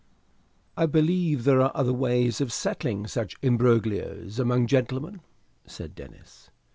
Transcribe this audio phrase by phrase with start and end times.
[0.75, 5.21] "I believe there are other ways of settling such imbroglios among gentlemen,"
[5.67, 6.49] said Denis.